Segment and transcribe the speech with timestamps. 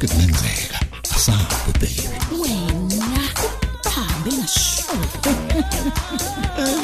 [0.00, 0.80] konke kungenzeka
[1.14, 2.08] asabe baby
[2.42, 3.20] wena
[3.94, 4.94] hambe ngasho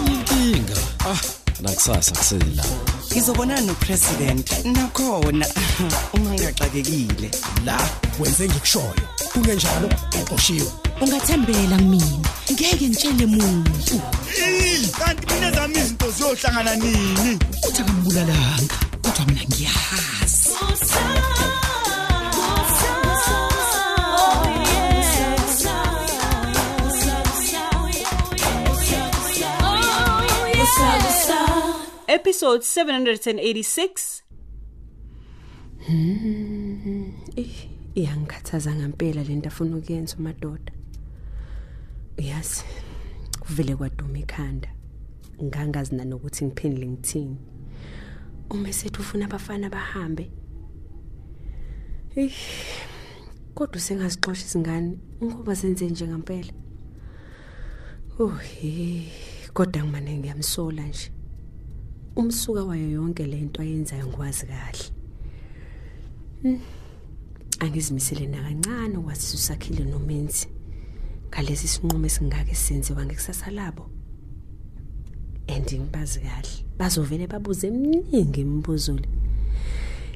[0.06, 0.76] inkinga
[1.08, 1.20] Ah,
[1.60, 2.64] nakusasa kusela.
[3.12, 5.46] ngizobonana nopresident nakhona.
[6.14, 7.30] Uma ngiyaxakekile
[7.64, 7.78] la
[8.18, 8.94] wenze ngikushoyo.
[9.32, 9.88] Kungenjalo
[10.22, 10.72] uqoshiwe.
[11.00, 14.00] Ungathembela kumina ngeke ngitshele muntu.
[14.98, 17.38] Kanti mina zami izinto ziyohlangana nini?
[17.68, 19.85] Uthi akambulalanga kodwa mina ngiyahazi
[32.26, 34.22] Episode 786
[37.94, 40.72] iyangikhathaza ngempela lento afuna ukuyenza umadoda
[42.18, 42.64] uyazi
[43.40, 44.68] kuvele kwaduma ikhanda.
[45.42, 47.36] Ngangazi nanokuthi ngiphendule ngithini.
[48.50, 50.30] Uma esethi ufuna abafana bahambe.
[52.16, 52.32] Eh,
[53.54, 56.52] kodwa sengazixoxa izingane ngoba senze nje ngempela.
[58.18, 59.12] Oh he
[59.54, 61.15] kodwa ngimane ngiyamsola nje.
[62.16, 64.84] Umsuka wayo yonke lento ayenzayo ngwazi kahle.
[67.60, 70.48] Angizimisele nakancane wathi usakhile nomenzi.
[71.28, 73.90] Ngalesi sinqumo esingaka esenziwa ngekusasa labo.
[75.48, 76.64] And ngibazi kahle.
[76.78, 79.08] Bazovele babuze eminingi imibuzo le.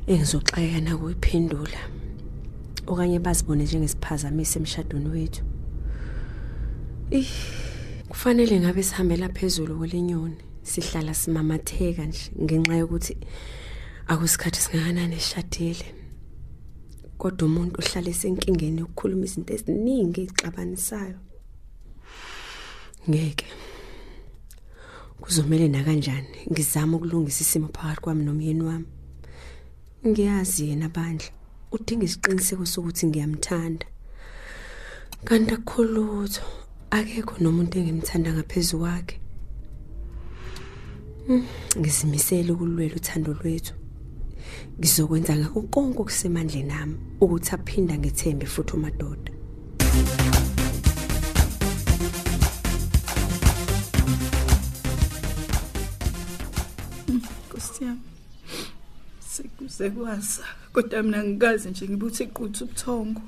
[0.06, 1.80] Engizoxaka nako iphendula
[2.86, 5.44] okanye bazibone njengesiphazamisi emshadweni wethu.
[7.10, 7.28] Ih
[8.08, 13.16] kufanele ngabe sihambela phezulu kwelenyoni sihlala simamatheka nje ngenxa yokuthi
[14.06, 15.86] akusikhathi singakanani eshadile
[17.18, 21.18] kodwa umuntu uhlala esenkingeni ukukhuluma izinto eziningi ezixabanisayo
[23.08, 23.46] ngeke.
[25.20, 28.86] Kuzomela na kanjani ngizama ukulungisa isimo phakathi kwami nomyeni wami?
[30.06, 31.28] Ngiyazi yena bandla.
[31.72, 33.86] Udinga isiqiniseko sokuthi ngiyamthanda.
[35.24, 36.42] Kanti akukhulutho
[36.90, 39.19] akekho nomuntu engimthanda ngaphezulu kwakhe.
[41.30, 41.44] Mm,
[41.78, 43.74] ngizimisele ukulwela uthando lwethu
[44.78, 49.30] ngizokwenza ngakho konke okusemandleni ami ukuthi aphinda ngithembe futhi umadoda
[57.48, 58.00] Nkosi yami.
[59.30, 63.22] Sekuze kwasa kodwa mina ngikazi nje ngibuthi iquthu ubuthongo.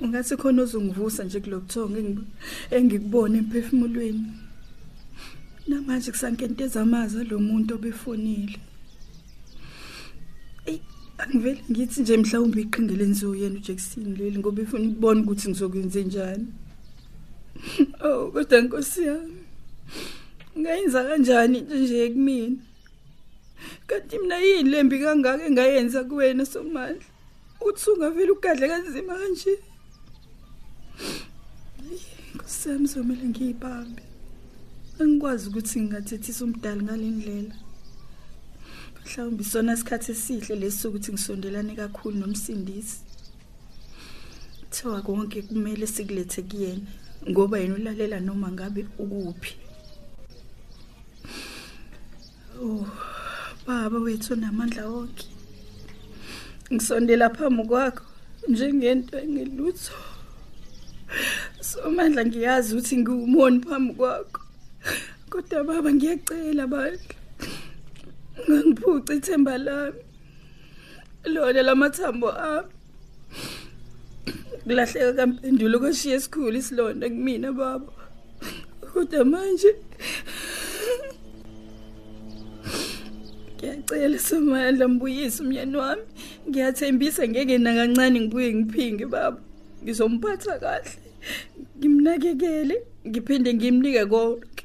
[0.00, 2.26] Ungathi khona ozongivusa nje kulobuthongo engibu-
[2.76, 4.45] engikubona emphefumulweni.
[5.68, 8.58] Namanje kusankenteza amazi lo muntu obefonile.
[10.66, 10.80] Ey,
[11.18, 16.46] angiveli ngithi nje mhlawumbe iqhinga lenziwe yena uJackson leli ngoba efuna ukubona ukuthi ngizokwenza njani.
[18.04, 19.40] Oh, kodwa Nkosi yami.
[20.58, 22.56] Ngayenza kanjani nje kumina?
[23.86, 27.06] Kanti mina yini lembi kangaka engayenza kuwena Somandla?
[27.66, 29.54] Uthi ungavela ugadle kanzima kanje.
[32.38, 34.02] Kusami somele ngiyibambe.
[35.00, 37.54] Angikwazi ukuthi ngingathethisa umdali ngalendlela.
[39.04, 42.98] Mhlawumbe isona isikhathi esihle lesi ukuthi ngisondelane kakhulu nomsindisi.
[44.72, 46.86] Thiwa konke kumele sikulethe kuyena
[47.30, 49.54] ngoba yena ulalela noma ngabe ukuphi.
[52.62, 52.88] Oh,
[53.66, 55.26] baba wethu namandla wonke.
[56.72, 58.04] Ngisondela phambi kwakho
[58.48, 59.92] njengento engelutho.
[61.60, 64.45] Somandla ngiyazi ukuthi ngiwumoni phambi kwakho.
[65.30, 67.14] Kodwa baba ngiyacela bandla.
[68.46, 70.00] Ngangiphuca ithemba lami.
[71.24, 72.72] Lona lamathambo ami.
[74.64, 77.92] Kulahleka kampendulo kwashiya esikhulu isilonda kumina baba.
[78.92, 79.72] Kodwa manje
[83.56, 86.02] Ngiyacela somandla mbuyise umyeni wami.
[86.48, 89.40] Ngiyathembisa ngeke nakancane ngibuye ngiphinge baba.
[89.82, 90.90] Ngizomphatha kahle.
[91.78, 92.76] Ngimnakekele,
[93.06, 94.55] ngiphinde ngimnike konke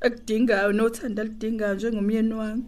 [0.00, 2.64] akudingayo nothanda lidingayo njengomyeni wami.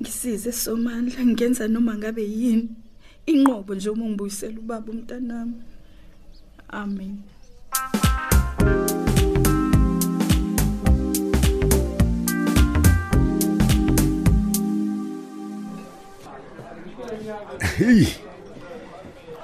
[0.00, 2.68] Ngisize somandla ngenza noma ngabe yini.
[3.26, 5.56] Inqobo nje uma ngibuyisela ubaba umntanami.
[6.68, 7.22] Amen.
[17.78, 18.06] hey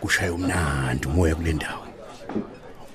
[0.00, 1.83] kushaya umnandi umoya kule ndawo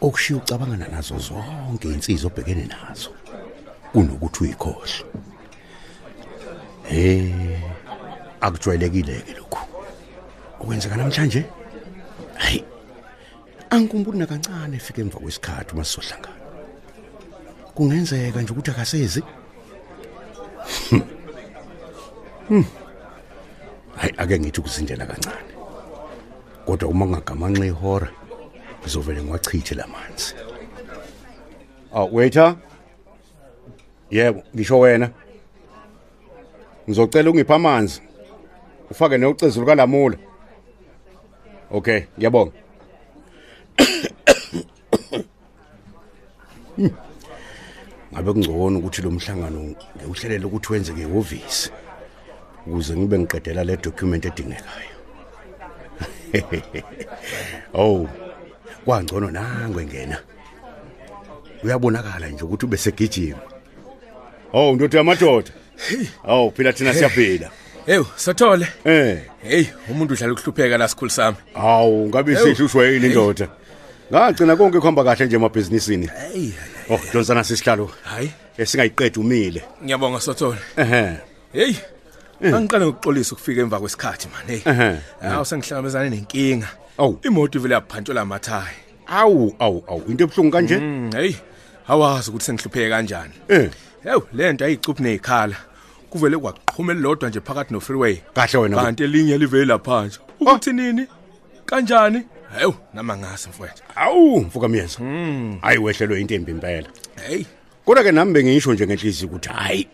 [0.01, 3.12] okushiya ucabangana nazo zonke insizwa obhekene nazo
[3.92, 5.06] kunokuthi uyikhohle.
[6.84, 7.60] Hey
[8.42, 9.62] akujwayelekile ke lokhu.
[10.60, 11.46] Okwenzeka namhlanje
[12.36, 12.63] hayi
[13.69, 16.40] angikumbuli nakancane efike emva kwesikhathi uma sizohlangana
[17.75, 19.24] kungenzeka nje ukuthi akasezi?
[20.90, 21.02] Hmm.
[22.48, 22.66] Hmm.
[23.95, 25.54] hayi ake ngithi ukuzindela kancane.
[26.66, 28.10] Kodwa uma kungagamanxa ihora
[28.81, 30.34] ngizovele ngiwachithe lamanzi
[31.94, 32.56] aw waiter?
[34.12, 35.10] Yebo ngisho wena.
[36.88, 38.02] Ngizocela ungipha amanzi.
[38.92, 40.18] Ufake neucezu lukalamula
[41.72, 42.52] okay ngiyabonga.
[46.76, 46.92] Hmm.
[48.14, 51.72] ngabe kungcono ukuthi lo mhlangano ngiwuhlelele ukuthi wenzeke ehhovisi
[52.68, 54.96] ukuze ngibe ngiqedela le document edingekayo?
[57.74, 58.08] Oh
[58.86, 60.18] kwangcono nangwe ngena
[61.64, 63.40] uyabonakala nje ukuthi ube segijima
[64.54, 65.52] oh ndothi yamadoda
[66.28, 67.50] awu phela thina siyaphila
[67.86, 68.68] Hey, sothole.
[68.86, 71.38] eh Hey, umuntu udlala ukuhlupheka la sikhulu sami.
[71.56, 73.48] awu ngabe sihlushwa yini indoda
[74.12, 76.52] ngagcina konke kuhamba kahle nje emabhizinisini Hey,
[76.90, 80.58] oh donsana sisihlalo hayi, esingayiqedi umile ngiyabonga sothole.
[80.78, 81.18] ehe
[81.54, 81.76] Hey.
[82.54, 84.48] Angiqale ngokuxolisa ukufika emva kwesikhathi man.
[84.48, 84.62] Hey.
[84.74, 84.98] Ehhe.
[85.22, 86.68] Hawu sengihlangabezana nenkinga.
[87.00, 87.19] Awu.
[87.24, 88.75] Imoto ivele yaphantshela amathayi.
[89.07, 91.34] awu awu awu into ebhlungu kanje Mm, hey.
[91.88, 93.34] Hawazi ukuthi sengihlupheke kanjani.
[93.50, 93.69] eh
[94.04, 95.56] Hey, lento ayicuphi nezikhala.
[96.10, 98.16] Kuvele kwaqhuma elilodwa nje phakathi no freeway.
[98.34, 100.19] kahle wena Kanti elinye livele lapha nje.
[100.40, 101.07] Ukuthi nini?
[101.66, 102.24] Kanjani?
[102.54, 103.84] Hayu, nama ngase mfowethu.
[103.95, 105.00] awu mfuka miyenza
[105.62, 106.88] hayi wehlelwe into embi impela
[107.28, 107.45] Hey.
[107.86, 109.88] kodwa ke nami bengisho nje ngenhliziyo ukuthi hayi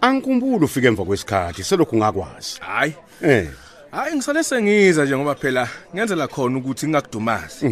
[0.00, 2.94] angikhumbula ufike emva kwesikhathi selokhu ngakwazi Hayi.
[3.22, 3.48] eh
[3.90, 7.66] Hayi ngisale sengiza nje ngoba phela ngenzela khona ukuthi ngingakudumazi.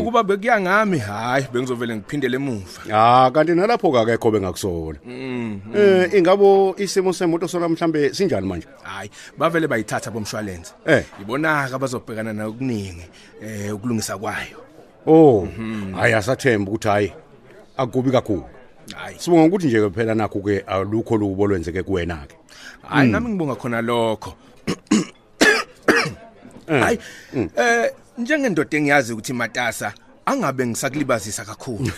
[0.00, 2.80] Ukuba bekuya ngami hayi bengizovele ngiphindele emuva.
[2.94, 4.98] ah kanti nalapho kakekho bengakusola
[5.74, 10.72] eh ingabo isimo semoto sona mhlambe sinjani manje Hayi bavele bayithatha bomshwalense.
[10.86, 11.04] Eh.
[11.20, 13.02] Ibonaka abazobhekana nokuningi
[13.42, 14.62] eh ukulungisa kwayo.
[15.06, 15.48] oh
[15.96, 17.12] hayi asathemba ukuthi hayi
[17.76, 18.44] akubi kakhulu
[18.96, 19.16] Hayi.
[19.18, 22.36] sibonga ukuthi nje phela nakho ke alukho lubo lwenzeke kuwena ke
[22.88, 24.34] Hayi nami ngibonga khona lokho.
[26.68, 26.98] Hayi
[27.56, 29.92] eh njengendoda engiyazi ukuthi matasa
[30.26, 31.90] angabe ngisakulibazisa kakhulu.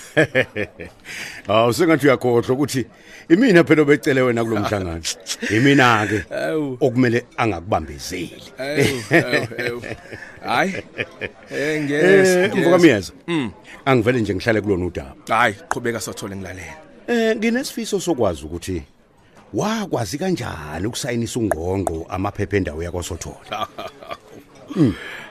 [1.47, 2.87] Hawu sengathi uyakhohlwa ukuthi
[3.29, 5.03] imina phela obecele wena kulomhlangano.
[5.57, 6.25] Imina ke
[6.81, 8.43] okumele angakubambezeli.
[10.45, 10.75] Hayi.
[10.75, 10.83] Eh
[11.51, 12.55] Eh ngiyes.
[12.55, 13.13] mvuka miyeza.
[13.85, 15.15] Angivele nje ngihlale kulona udaba.
[15.29, 16.77] Hayi qhubeka sothole ngilalela.
[17.09, 18.83] Eh nginesifiso sokwazi ukuthi
[19.53, 23.67] wakwazi kanjani ukusayinisa ungqongqo amaphepha endawo yakwaSothola.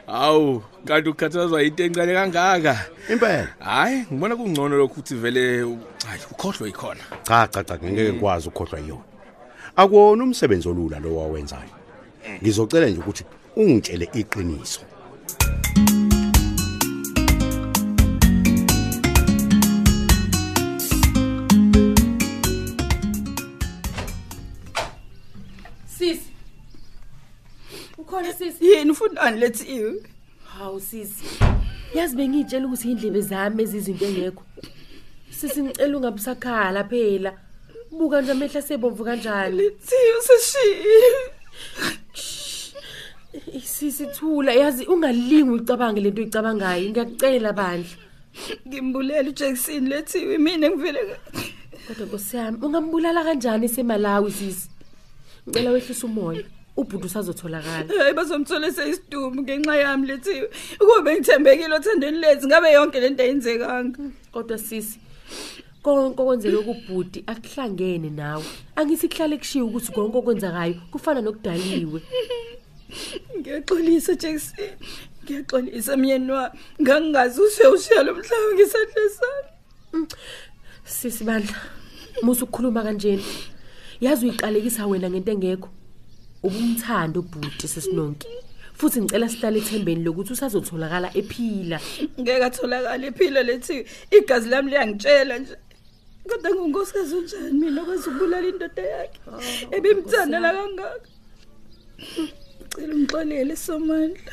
[0.08, 2.86] Awu, kanti ukhathazwa into encane kangaka.
[3.10, 3.48] Impela.
[3.60, 5.78] Hayi, ngibona kungcono lokho ukuthi vele u-
[6.08, 7.02] hayi ukhohlwe ikhona.
[7.24, 9.04] Cha cha cha ngeke ngikwazi ukukhohlwa yona.
[9.76, 11.70] Akuwona umsebenzi olula lo wawenzayo.
[12.42, 13.24] Ngizocela nje ukuthi
[13.56, 14.82] ungitshele iqiniso.
[28.20, 28.66] Ukhona sisi?
[28.66, 30.04] yini ufundani lethiwe
[30.44, 31.24] Hawu sisi.
[31.96, 34.44] Yazi bengitshela ukuthi indlebe zami ezizinto engekho.
[35.32, 37.34] Sisi ngicela ungabusakhala phela.
[37.92, 39.58] Buka nje amehla sebomvu kanjani.
[39.58, 41.12] lethiwe seshiye
[43.64, 46.90] Sisi thula yazi ungalingi uyicabange lento oyicabangayo.
[46.90, 47.96] Ngiyakucela bandla.
[48.68, 51.18] ngimbulela uJackson lethiwe mina ngivele
[51.88, 54.70] Kodwa Nkosi yami, ungambulala kanjani eseMalawi sisi?
[55.48, 56.44] Ngicela wehlisa umoya.
[56.80, 57.88] Ubhudu usazotholakala.
[58.00, 60.50] hayi bazomthola seyisidumbu ngenxa yami lethiwe
[60.82, 64.00] ukuba bengithembekile othandeni lezi ngabe yonke lento ayenzekanga
[64.32, 65.00] Kodwa sisi
[65.84, 68.46] konke okwenzeke kubhudi akuhlangene nawe.
[68.76, 72.00] Angithi kuhlale kushiya ukuthi konke okwenzakayo kufana nokudaliwe.
[73.38, 74.70] ngiyaxolisa Jackson
[75.24, 80.08] ngiyaxolisa myeni wami ngangingazi usuyawushiya lo mhlaba ngesandla sami
[80.84, 81.56] Sisi bandla,
[82.24, 83.26] musu ukukhuluma kanjeni.
[84.02, 85.70] Yazi uyiqalekisa wena ngento engekho.
[86.44, 88.28] Ubumthanda ubhuti sesinonke.
[88.80, 91.80] Futhi ngicela sihlale ethembeni lokuthi usazotholakala ephila.
[92.20, 93.86] ngeke atholakala ephila lethiwe
[94.18, 95.56] igazi lami liyangitshela nje
[96.30, 99.20] kodwa ngunkosikazi unjani mina okwazi ukubulala indoda yakhe
[99.76, 101.10] ebimthandela kangaka
[102.72, 104.32] cela ungixolele somandla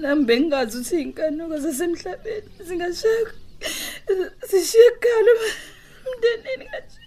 [0.00, 3.32] nami bengingazi ukuthi iy'nkanuko zasemhlabeni zingashaka
[4.48, 5.32] zishiye ekhala
[6.06, 7.00] emndenini kanje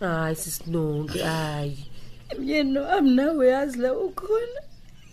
[0.00, 1.78] Hayi sisinonke, hayi.
[2.40, 4.60] Myeni wami nawe yazi la ukhona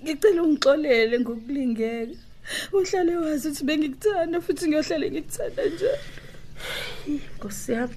[0.01, 2.17] ngicela ungixolele ngokulingeka
[2.73, 5.99] uhlale wazi ukuthi bengikuthanda futhi ngiyohlale ngikuthanda njalo
[7.35, 7.95] Nkosi yami.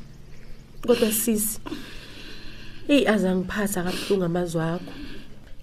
[0.86, 1.60] Kodwa sisi.
[2.86, 4.92] Hey azangiphatha kabuhlungu amazwi akho.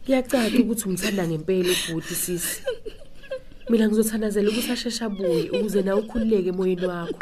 [0.05, 2.61] Kuyacaca ukuthi umthanda ngempela ubhuti sisi.
[3.69, 7.19] Mina ngizothandazela ukuthi asheshe abuye ukuze nawe ukhululeke emoyeni wakho.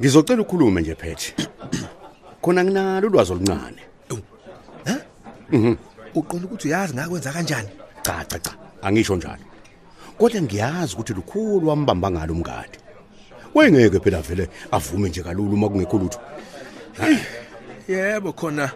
[0.00, 1.34] Ngizocela ukhulume nje phethe.
[2.42, 3.82] khona nginalo ulwazi oluncane.
[6.14, 7.68] Uqonda ukuthi uyazi ngakwenza kanjani?
[8.02, 8.52] Cha cha cha.
[8.82, 9.44] Angisho njalo.
[10.18, 12.78] Kodwa ngiyazi ukuthi lukhulu wambamba ngalo umngadi.
[13.54, 16.20] Wengeke phela vele avume nje kalulu uma kungekho lutho.
[17.88, 18.70] Yebo khona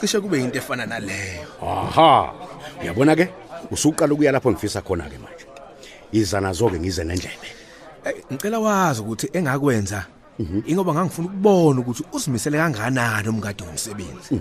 [0.00, 1.46] cishe kube into efana naleyo.
[1.62, 2.34] Aha.
[2.82, 3.28] Uyabona ke?
[3.70, 5.46] Usuqala ukuya lapho ngifisa khona ke manje.
[6.12, 7.48] Izana zonke ngize nendlebe.
[8.04, 10.06] Eh, ngicela wazi ukuthi engakwenza
[10.66, 14.40] ingoba ngangifuna ukubona ukuthi usimisele kanganani umngadi womsebenzi.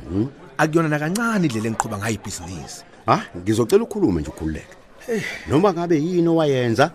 [0.57, 2.83] Akuyona nakancane indlela engiqhubha ngayo ibhizinisi.
[3.05, 4.75] Ha ngizocela ukhulume nje ukhululeke.
[5.47, 6.91] Noma ngabe yini owayenza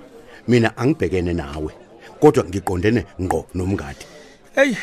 [0.49, 1.73] mina angibhekene nawe
[2.21, 4.07] kodwa ngiqondene ngqo nomngadi.
[4.55, 4.77] Hey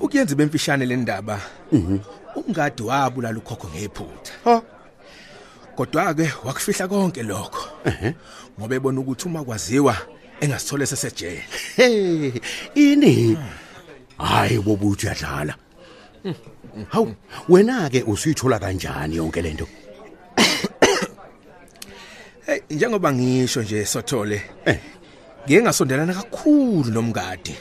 [0.00, 1.40] ukuyenza bemfishane le ndaba
[2.36, 4.32] umngadi wabulala ukhokho ngephutha.
[4.44, 4.62] Ha.
[5.76, 7.68] Kodwa ke wakufihla konke lokho.
[8.58, 9.96] Ngoba ebona ukuthi uma kwaziwa
[10.40, 11.42] engasithole sesejele
[11.76, 12.32] hey
[12.74, 13.38] ini.
[14.18, 15.54] Hayi bobuthi uyadlala.
[16.90, 17.14] Hawu
[17.48, 19.68] wena ke usuyithola kanjani yonke lento
[22.46, 24.78] hey njengoba ngisho nje sothole Eh.
[25.46, 27.54] ngeke ngasondelana kakhulu nomngadi.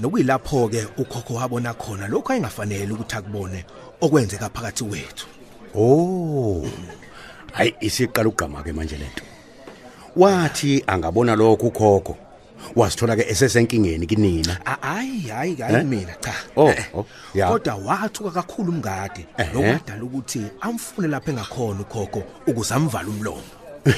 [0.00, 3.64] Nokuyilapho ke ukhokho wabona khona lokho ayingafanele ukuthi akubone
[4.00, 5.26] okwenzeka phakathi kwethu.
[5.74, 6.66] Oh.
[7.52, 9.22] Hayi isiqala ugqama ke manje lento
[10.16, 12.16] wathi angabona lokho ukhokho.
[12.76, 15.66] Wasithola ke esesenkingeni kinina A- hayi hayi Eh?
[15.68, 16.34] hayi mina cha.
[16.56, 17.06] Oh, Eh, oh,
[17.48, 19.52] kodwa wathuka kakhulu umngadi Ehhe.
[19.54, 23.42] lokwadala ukuthi amfune lapha engakhona ukhokho ukuze amvale umlomo.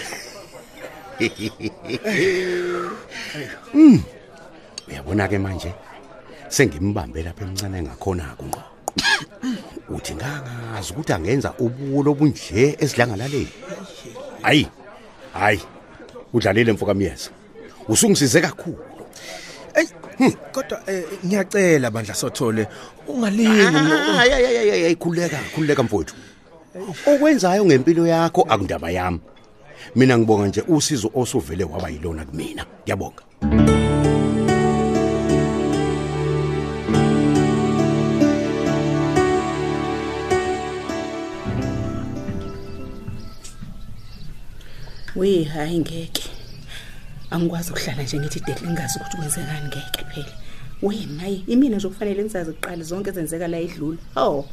[4.88, 5.72] Uyabona ke manje
[6.48, 8.62] sengimbambe lapha emncane engakhona kunqo
[9.90, 13.48] uthi ngangazi ukuthi angenza ubulo obunje esidlangalaleni.
[14.42, 14.66] Hayi
[15.34, 15.60] hayi.
[16.32, 17.30] Udlalile mfoka myeza
[17.88, 18.78] usungisize kakhulu.
[19.74, 19.86] Ey,
[20.18, 22.66] hmm, kodwa eh, ngiyacela bandla sothole
[23.08, 26.14] ungalingi no- hayi hayi hayi, hayi khuleka khuleka mfowethu.
[27.06, 29.20] Okwenzayo ngempilo yakho akundaba yami.
[29.96, 32.66] Mina ngibonga nje usizo osuvele waba yilona kumina.
[32.84, 33.22] Ngiyabonga.
[45.22, 46.24] We hayi ngeke.
[47.30, 50.32] Angikwazi ukuhlala nje ngithi dek ngingazi ukuthi kwenzekani ngeke phela.
[50.82, 54.44] We maye imina nje okufanele ngizazi kuqala zonke ezenzeka la edlula oh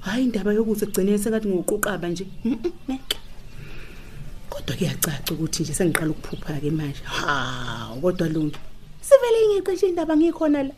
[0.00, 2.26] hayi indaba yokuthi egcineni sekathi ngiwuquqaba nje.
[2.44, 3.18] Mm, mm, ngeke
[4.50, 7.02] kodwa kuyacaca ukuthi nje sengiqala ukuphupha ke manje.
[7.04, 8.58] Ha kodwa lungi
[9.00, 10.74] sivele ingeqeshe indaba ngikhona la.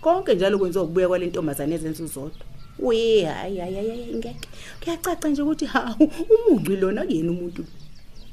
[0.00, 2.44] Konke njalo kwenziwa ukubuya kwale ntombazane ezenza uzodwa.
[2.78, 4.48] We hayi hayi hayi ngeke.
[4.80, 7.64] Kuyacaca nje ukuthi hawu umuncwi lona kuyena umuntu.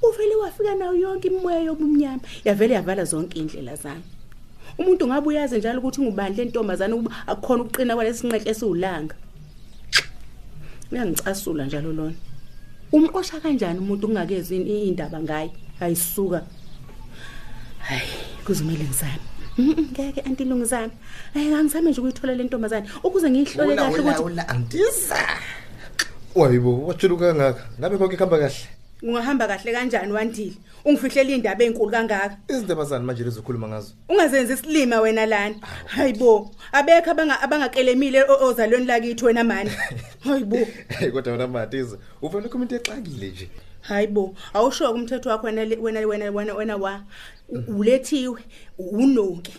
[0.02, 2.22] Uvele wafika nayo yonke imimoya yobumnyama.
[2.46, 4.04] Yavele yavala zonke indlela zami.
[4.78, 9.16] Umuntu ngabe uyazi njalo ukuthi ngubani le ntombazane ukuba akukhona ukuqina kwalesinqehle esiwulanga?
[10.92, 12.18] Uyangicasula njalo lona.
[12.92, 15.52] Umqosha kanjani umuntu ungakezwe indaba ngaye?
[15.80, 16.42] Ayisuka.
[17.80, 18.10] Hayi
[18.46, 19.20] kuzomela ngizame.
[19.58, 20.94] Mm, mm, ngeke antilungu zami
[21.34, 22.88] hayi angizame nje ukuyithola le ntombazane.
[23.04, 25.20] Ukuze ngiyihlole kahle ukuthi wona andiza.
[26.36, 27.62] Wayibo wajula kangaka?
[27.80, 28.79] Ngabe konke kuhamba kahle?
[29.04, 30.54] Ungahamba kahle kanjani wandile?
[30.86, 32.38] Ungifihlela indaba ezinkulu kangaka.
[32.48, 33.94] Izindaba zani manje lezokhuluma ngazo?
[34.10, 35.56] Ungazenzi isilima wena lana.
[35.86, 39.72] Hayibo abekho abanga abangakelemile o- ozalweni lakithi wena mani.
[40.24, 43.50] Hayibo Hey, kodwa wena matiza uvele ukhuluma into exakile nje.
[43.82, 47.04] Hayibo awusho umthetho wakho wena le- wena wena wena wena wa
[47.50, 48.42] u- ulethiwe
[48.78, 49.54] unonke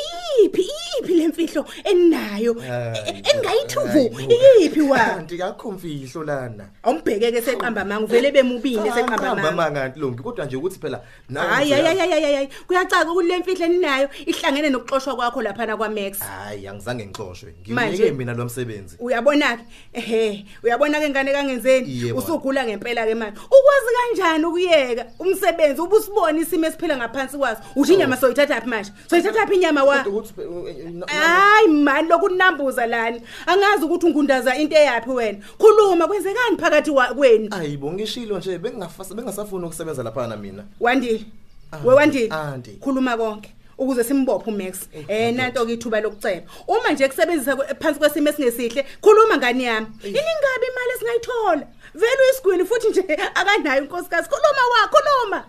[0.00, 6.64] iyiphi iyiphi lemfihlo enayo Hayi, engayithuvu hayi, iyiphi wa kanti akho mfihlo lana.
[6.82, 11.46] Awumbhekeke seqamba manga uvele bemubini seqamba Qamba manga manga ntilongi kodwa nje ukuthi phela nawe
[11.48, 12.48] hayi uyazi- hayi hayi hayi hayi.
[12.66, 16.18] Kuyacaca ukuthi le mfihlo eninayo ihlangene nokuxoshwa kwakho laphana kwaMax.
[16.20, 18.96] Hayi angizange ngixoshwe Manje- ngiyeke mina lo msebenzi.
[19.00, 19.62] Uyabona ke?
[19.92, 21.88] Ehe uyabona ke ngane kangenzeni?
[21.88, 22.22] Iye, baba.
[22.26, 23.38] usugula ngempela ke manje.
[23.38, 25.06] Ukwazi kanjani ukuyeka?
[25.18, 27.60] Umsebenzi ubusibona isimo esiphila ngaphansi kwaso.
[27.76, 28.92] Uthi inyama soyithatha phi manje?
[29.10, 33.84] Soyithatha phi inyama wa Kodwa ukuthi phe- eh, na- na- hayi mani lokunambuza lana angazi
[33.84, 35.38] ukuthi ungundaza into eyaphi wena.
[35.58, 37.48] Khuluma kwenzekani phakathi wa- kwenu?
[37.50, 40.64] Ayibo ngishilo nje bengingafasa bengasafuni ukusebenza lapha na mina.
[40.80, 41.24] Wandile?
[41.72, 42.28] Ah, we wandile?
[42.30, 42.74] Auntie.
[42.80, 44.88] khuluma konke ukuze simbophe uMax.
[45.08, 49.86] Eh nanto ke ithuba lokuceba uma nje kusebenzisa kwe- phansi kwesimo esingesihle khuluma ngani yami?
[50.04, 51.66] Iningabe imali esingayithola.
[51.94, 53.00] Vele uyisigwini futhi nje
[53.34, 54.28] akanayo inkosikazi.
[54.28, 55.44] Khuluma wa khuluma.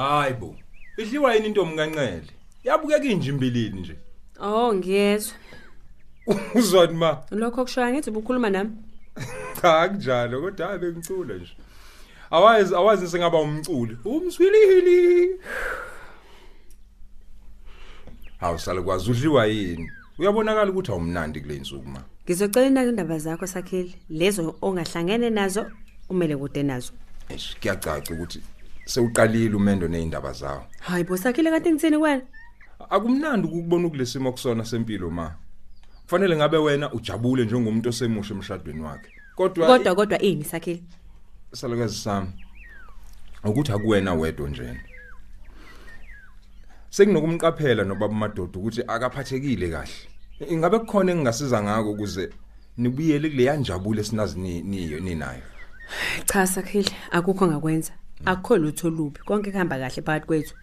[0.00, 0.56] Hayi bo.
[0.96, 2.22] Idliwa yini intombi kancele
[2.64, 3.96] yabukeka injimbilini nje.
[4.40, 5.34] Oh ngiyezwa.
[6.54, 7.22] uzwani ma?
[7.30, 8.70] Lokho kushoya ngithi ubukhuluma nami.
[9.62, 11.56] cha kunjalo kodwa hayi bengicula nje.
[12.30, 13.96] Awazi awazi sengaba umculi.
[14.04, 15.40] Umswilili.
[18.38, 19.90] Hawu sale kwazi udliwa yini?
[20.18, 22.02] Uyabonakala ukuthi awumnandi kule insuku ma.
[22.24, 23.94] Ngizocela inake indaba zakho sakhile.
[24.10, 25.66] Lezo ongahlangene nazo
[26.08, 26.92] umele kude nazo.
[27.28, 28.40] Eish kuyacaca ukuthi
[28.90, 30.64] sewuqalile umendo neindaba zawo.
[30.80, 32.22] Hayi bo sakhile kanti ngitsini kwena
[32.90, 35.34] akumnandi ukubona kulesimo kusona sempilo ma.
[36.04, 39.10] Kufanele ngabe wena ujabule njengomuntu osemusha emshadweni wakhe.
[39.36, 40.82] Kodwa kodwa kodwa ini sakhile?
[41.52, 42.28] Salakazi sami
[43.44, 44.80] ukuthi akuwena wedwa nje.
[46.90, 49.92] Sekunokumqaphela nobaba madoda ukuthi akaphathekile kahle.
[50.50, 52.30] Ingabe kukhona engingasiza ngako ukuze
[52.76, 55.42] nibuyele kule yanjabulo esinazi ni- niyo ninayo?
[56.26, 57.92] Cha sakhile akukho ngakwenza
[58.24, 60.54] akukho lutho lubi konke kuhamba kahle phakathi kwethu.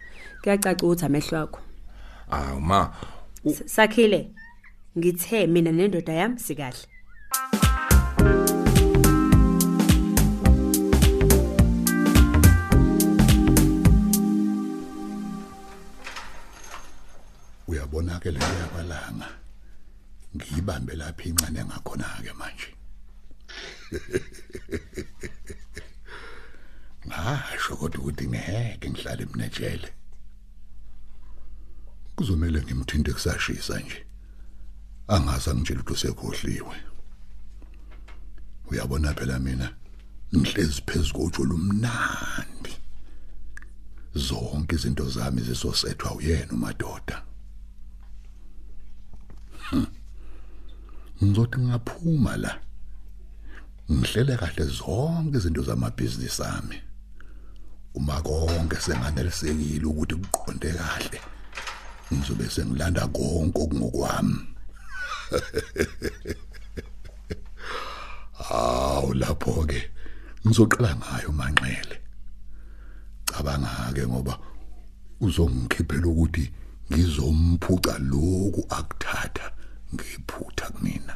[0.42, 1.60] Kuyacaca ukuthi amehlo akho.
[2.30, 2.92] Awu ma
[3.66, 4.30] sakhile.
[4.98, 6.86] Ngithe mina nendoda yami sikahle.
[17.68, 19.28] Uyabona ke le yabalanga?
[20.36, 22.68] Ngiyibambe lapha incane ngakhona ke manje.
[27.08, 29.88] ngasho kodwa ukuthi ngeke ngihlale emnetshele
[32.16, 34.00] kuzomela ngimthinte kusashisa nje.
[35.08, 36.76] Angazi angitshela ukuthi usekhohliwe.
[38.70, 39.68] Uyabona phela mina
[40.36, 42.72] ngihlezi phezulu kotsho lumnandi
[44.14, 47.16] zonke izinto zami zisosethwa uyena umadoda.
[49.70, 49.86] Hmm.
[51.22, 52.60] ngizothi ngaphuma la.
[53.90, 56.87] Ngihlele kahle zonke izinto zamabhizinisi ami.
[57.98, 61.18] Uma konke senganelisekile ukuthi kuqonde kahle.
[62.12, 64.38] Ngizobe sengilanda konke okungokwami.
[68.50, 69.80] Awu lapho ke
[70.46, 71.96] ngizoqala ngayo manxele
[73.26, 74.34] cabanga ke ngoba
[75.20, 76.44] uzongikhiphela ukuthi
[76.90, 79.46] ngizomphuca lokhu akuthatha
[79.94, 81.14] ngiphutha kumina.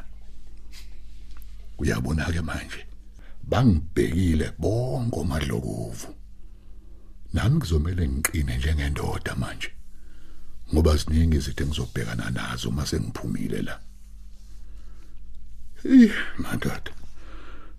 [1.79, 2.81] Uyabona ke manje
[3.49, 6.22] bangibhekile bonke omadlokovu.
[7.33, 9.71] Nami kuzomela ngiqine njengendoda manje
[10.73, 13.79] ngoba ziningi izinto engizobhekana nazo mase ngiphumile la.
[15.85, 16.85] Eh madod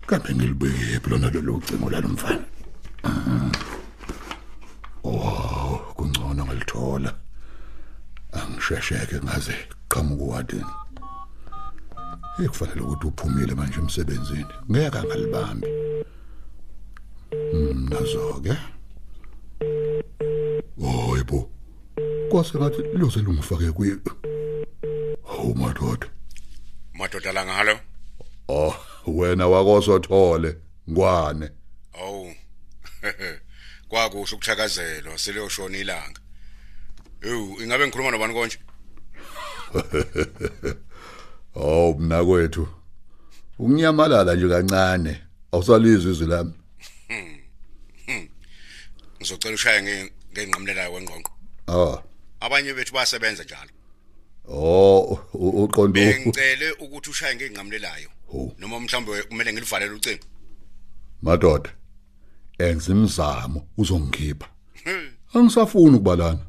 [0.07, 2.45] kambe ngilibeke lona lelo cingo lalomfana
[5.03, 7.11] wow kungcono ngalithola.
[8.31, 9.55] Angishesheke ngaze
[9.89, 10.73] qhamuka wadini
[12.43, 14.53] ekufanele ukuthi uphumile manje emsebenzini.
[14.71, 15.67] Ngeke angalibambi.
[17.53, 18.74] Mm, nazo ke Hoyibo
[22.35, 23.97] kwase ngathi loze lungifake kwi
[25.25, 26.07] Oh madoda.
[26.93, 27.79] Madoda la ngalo?
[28.47, 28.75] Oh
[29.07, 30.55] wena wakosothole
[30.89, 31.49] ngwane.
[31.93, 32.35] Awu
[33.89, 36.19] kwakusho ukuthakazelwa seleyoshona ilanga.
[37.21, 38.57] Ewu ingabe ngikhuluma nobani konje?
[41.57, 42.67] Oh mna kwethu
[43.59, 45.21] unyamalala nje kancane
[45.51, 46.53] awusalizwe izwi lami.
[49.17, 51.31] Ngizocela ushaye nge- ngenqamlelayo kwengqonqo
[51.67, 52.03] Ah.
[52.39, 53.71] Abanye bethu basebenza njalo.
[54.47, 58.09] Oh u- uqonde ngicele ukuthi ushaye ngenqamlelayo
[58.57, 60.25] noma mhlawumbe kumele ngilivalele ucingo.
[61.21, 61.73] Madoda
[62.59, 64.47] enza imizamo uzongikhipha.
[65.33, 66.45] Angisafuni ukubalana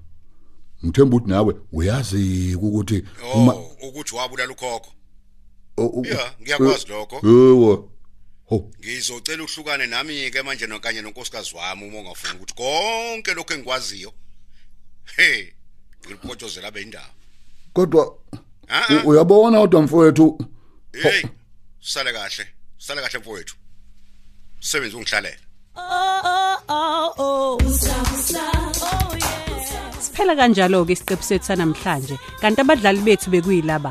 [0.85, 4.93] ngithemba ukuthi nawe uyazi ukuthi uma oh ukuthi wabulala ukhokho.
[6.05, 7.17] Yeah, ngiyakwazi lokho.
[7.17, 7.93] Yebo.
[8.49, 14.13] Ho, ngizocela uhlukane nami ke manje nokanye nonkosikazi wami uma ungafuni ukuthi konke lokho engikwaziyo.
[15.17, 15.55] He
[16.07, 17.11] ngilipotshozela abe indaba
[17.73, 18.15] kodwa
[18.69, 20.39] Ah, u- uyabona kodwa mfowethu?
[21.03, 21.23] Hey
[21.81, 22.47] sale kahle
[22.79, 23.55] sale kahle mfowethu.
[24.61, 25.37] Sebenza ungihlalela.
[30.05, 33.91] Siphela kanjalo ke isiqephu sethu sanamhlanje kanti abadlali bethu bekuyilaba.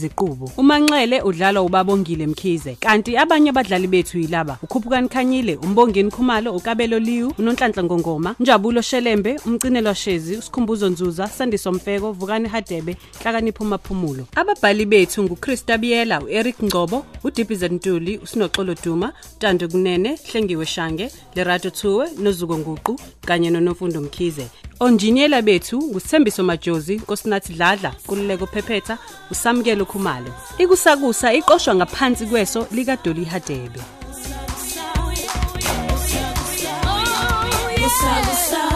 [0.01, 4.57] ziqubu umanxele udlalwa ubabongile mkhize kanti abanye abadlali bethu yilaba.
[4.63, 11.71] Ukhuphukani khanyile umbongeni khumalo ukabelo liwu unonhlanhla ngongoma njabulo shelembe umcinelwa shezi usikhumbuzo nzuza sandiso
[11.71, 19.13] mfeko vukani hadebe hlakanipho maphumulo ababhali bethu nguChrista Biyela uEric Ngcobo uDippy Ntuli usinoxolo Duma
[19.39, 24.47] Tando Kunene Hlengiwe Shange Lerato Thuwe noZuko Nguqu kanye noNofundo Mkhize.
[24.79, 28.97] Onjiniyela bethu ngusithembiso majozi nkosinathi dladla kululeko phephetha
[29.31, 30.31] usamukelo khumalo
[30.63, 33.81] ikusakusa iqoshwa ngaphansi kweso lika Dolly Hadebe.
[37.81, 38.70] Kusa kusa